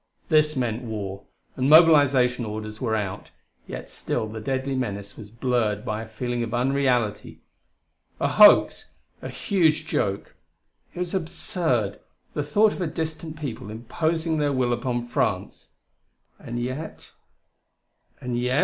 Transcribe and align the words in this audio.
This 0.29 0.55
meant 0.55 0.81
war; 0.81 1.25
and 1.55 1.69
mobilization 1.69 2.43
orders 2.43 2.81
were 2.81 2.95
out; 2.95 3.29
yet 3.67 3.87
still 3.87 4.25
the 4.27 4.39
deadly 4.41 4.73
menace 4.73 5.15
was 5.15 5.29
blurred 5.29 5.85
by 5.85 6.01
a 6.01 6.07
feeling 6.07 6.41
of 6.41 6.55
unreality. 6.55 7.41
A 8.19 8.27
hoax! 8.27 8.95
a 9.21 9.29
huge 9.29 9.85
joke! 9.85 10.33
it 10.95 10.97
was 10.97 11.13
absurd, 11.13 11.99
the 12.33 12.41
thought 12.41 12.73
of 12.73 12.81
a 12.81 12.87
distant 12.87 13.39
people 13.39 13.69
imposing 13.69 14.37
their 14.39 14.51
will 14.51 14.73
upon 14.73 15.05
France! 15.05 15.69
And 16.39 16.59
yet... 16.59 17.11
and 18.19 18.39
yet.... 18.39 18.59